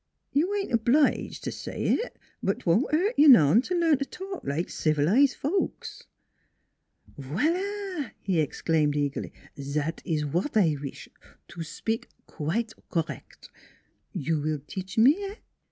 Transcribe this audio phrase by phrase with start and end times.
[0.31, 4.43] "You ain't obliged t' say it: but 'twon't hurt you none t' learn t' talk
[4.43, 6.05] like civilized folks.""
[7.19, 11.07] Voila!" he exclaimed eagerly;" zat is w'at I wish
[11.49, 13.51] to spik quite correct.
[14.11, 15.35] You will teach me eh?"